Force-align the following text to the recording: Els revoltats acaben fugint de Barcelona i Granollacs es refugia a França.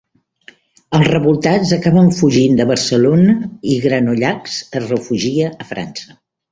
Els 0.99 1.09
revoltats 1.11 1.73
acaben 1.77 2.09
fugint 2.21 2.57
de 2.61 2.67
Barcelona 2.73 3.37
i 3.75 3.79
Granollacs 3.87 4.61
es 4.83 4.93
refugia 4.95 5.57
a 5.67 5.75
França. 5.75 6.23